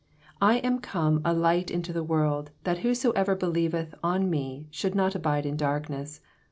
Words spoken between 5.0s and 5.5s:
abide